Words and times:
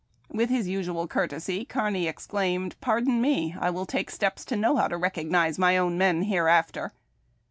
With 0.31 0.49
his 0.49 0.67
usual 0.67 1.05
courtesy, 1.07 1.63
Kearny 1.63 2.07
exclaimed, 2.07 2.75
'Pardon 2.81 3.21
me; 3.21 3.55
I 3.59 3.69
will 3.69 3.85
take 3.85 4.09
steps 4.09 4.43
to 4.45 4.55
know 4.55 4.75
how 4.77 4.87
to 4.87 4.97
recognize 4.97 5.59
my 5.59 5.77
own 5.77 5.95
men 5.95 6.23
hereafter.' 6.23 6.91